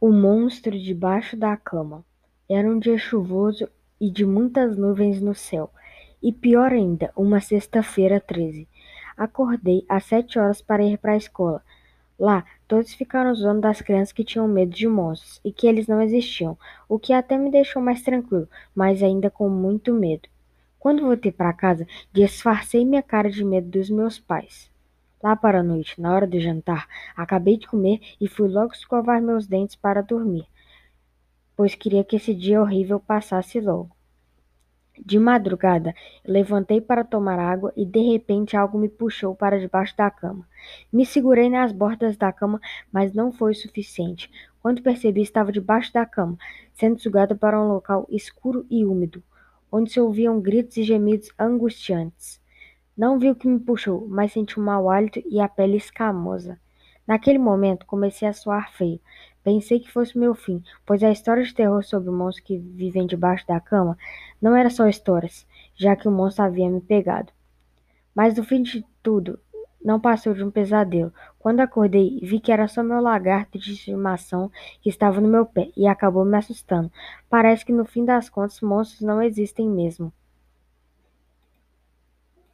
O 0.00 0.12
monstro 0.12 0.78
debaixo 0.78 1.36
da 1.36 1.56
cama. 1.56 2.04
Era 2.48 2.70
um 2.70 2.78
dia 2.78 2.96
chuvoso 2.96 3.68
e 4.00 4.08
de 4.08 4.24
muitas 4.24 4.76
nuvens 4.76 5.20
no 5.20 5.34
céu. 5.34 5.72
E 6.22 6.32
pior 6.32 6.72
ainda, 6.72 7.10
uma 7.16 7.40
sexta-feira 7.40 8.20
13. 8.20 8.68
Acordei 9.16 9.84
às 9.88 10.04
sete 10.04 10.38
horas 10.38 10.62
para 10.62 10.84
ir 10.84 10.98
para 10.98 11.14
a 11.14 11.16
escola. 11.16 11.64
Lá, 12.16 12.44
todos 12.68 12.94
ficaram 12.94 13.34
zoando 13.34 13.62
das 13.62 13.82
crianças 13.82 14.12
que 14.12 14.22
tinham 14.22 14.46
medo 14.46 14.70
de 14.70 14.86
monstros 14.86 15.40
e 15.44 15.50
que 15.50 15.66
eles 15.66 15.88
não 15.88 16.00
existiam, 16.00 16.56
o 16.88 16.96
que 16.96 17.12
até 17.12 17.36
me 17.36 17.50
deixou 17.50 17.82
mais 17.82 18.00
tranquilo, 18.00 18.48
mas 18.72 19.02
ainda 19.02 19.28
com 19.28 19.48
muito 19.48 19.92
medo. 19.92 20.28
Quando 20.78 21.04
voltei 21.04 21.32
para 21.32 21.52
casa, 21.52 21.88
disfarcei 22.12 22.84
minha 22.84 23.02
cara 23.02 23.28
de 23.28 23.44
medo 23.44 23.68
dos 23.68 23.90
meus 23.90 24.16
pais. 24.16 24.70
Lá 25.22 25.34
para 25.34 25.60
a 25.60 25.62
noite, 25.62 26.00
na 26.00 26.14
hora 26.14 26.26
do 26.26 26.38
jantar, 26.38 26.86
acabei 27.16 27.56
de 27.56 27.66
comer 27.66 28.00
e 28.20 28.28
fui 28.28 28.48
logo 28.48 28.72
escovar 28.72 29.20
meus 29.20 29.46
dentes 29.46 29.74
para 29.74 30.00
dormir, 30.00 30.46
pois 31.56 31.74
queria 31.74 32.04
que 32.04 32.16
esse 32.16 32.32
dia 32.32 32.62
horrível 32.62 33.00
passasse 33.00 33.60
logo. 33.60 33.90
De 35.04 35.18
madrugada, 35.18 35.94
levantei 36.24 36.80
para 36.80 37.04
tomar 37.04 37.38
água 37.38 37.72
e 37.76 37.84
de 37.84 38.00
repente 38.00 38.56
algo 38.56 38.78
me 38.78 38.88
puxou 38.88 39.34
para 39.34 39.58
debaixo 39.58 39.96
da 39.96 40.10
cama. 40.10 40.46
Me 40.92 41.06
segurei 41.06 41.48
nas 41.48 41.72
bordas 41.72 42.16
da 42.16 42.32
cama, 42.32 42.60
mas 42.92 43.12
não 43.12 43.32
foi 43.32 43.54
suficiente. 43.54 44.30
Quando 44.60 44.82
percebi, 44.82 45.22
estava 45.22 45.52
debaixo 45.52 45.92
da 45.92 46.04
cama, 46.04 46.36
sendo 46.74 47.00
sugada 47.00 47.34
para 47.34 47.60
um 47.60 47.68
local 47.68 48.06
escuro 48.10 48.66
e 48.68 48.84
úmido, 48.84 49.22
onde 49.70 49.92
se 49.92 50.00
ouviam 50.00 50.40
gritos 50.40 50.76
e 50.76 50.82
gemidos 50.82 51.30
angustiantes. 51.38 52.40
Não 52.98 53.16
vi 53.16 53.30
o 53.30 53.36
que 53.36 53.46
me 53.46 53.60
puxou, 53.60 54.08
mas 54.08 54.32
senti 54.32 54.58
um 54.58 54.64
mau 54.64 54.90
hálito 54.90 55.22
e 55.30 55.38
a 55.38 55.48
pele 55.48 55.76
escamosa. 55.76 56.58
Naquele 57.06 57.38
momento, 57.38 57.86
comecei 57.86 58.26
a 58.26 58.32
suar 58.32 58.72
feio. 58.72 58.98
Pensei 59.44 59.78
que 59.78 59.88
fosse 59.88 60.18
meu 60.18 60.34
fim, 60.34 60.64
pois 60.84 61.00
a 61.04 61.10
história 61.12 61.44
de 61.44 61.54
terror 61.54 61.84
sobre 61.84 62.10
monstros 62.10 62.44
que 62.44 62.58
vivem 62.58 63.06
debaixo 63.06 63.46
da 63.46 63.60
cama 63.60 63.96
não 64.42 64.56
era 64.56 64.68
só 64.68 64.88
histórias, 64.88 65.46
já 65.76 65.94
que 65.94 66.08
o 66.08 66.10
monstro 66.10 66.44
havia 66.44 66.68
me 66.68 66.80
pegado. 66.80 67.32
Mas 68.12 68.36
no 68.36 68.42
fim 68.42 68.62
de 68.64 68.84
tudo, 69.00 69.38
não 69.80 70.00
passou 70.00 70.34
de 70.34 70.42
um 70.42 70.50
pesadelo. 70.50 71.12
Quando 71.38 71.60
acordei, 71.60 72.18
vi 72.20 72.40
que 72.40 72.50
era 72.50 72.66
só 72.66 72.82
meu 72.82 73.00
lagarto 73.00 73.60
de 73.60 73.74
estimação 73.74 74.50
que 74.82 74.90
estava 74.90 75.20
no 75.20 75.28
meu 75.28 75.46
pé 75.46 75.70
e 75.76 75.86
acabou 75.86 76.24
me 76.24 76.36
assustando. 76.36 76.90
Parece 77.30 77.64
que 77.64 77.72
no 77.72 77.84
fim 77.84 78.04
das 78.04 78.28
contas, 78.28 78.60
monstros 78.60 79.02
não 79.02 79.22
existem 79.22 79.68
mesmo. 79.68 80.12